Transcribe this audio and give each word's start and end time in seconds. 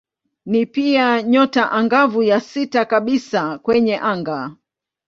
Ni 0.45 0.65
pia 0.65 1.21
nyota 1.23 1.71
angavu 1.71 2.23
ya 2.23 2.39
sita 2.41 2.85
kabisa 2.85 3.57
kwenye 3.57 3.99
anga. 3.99 4.55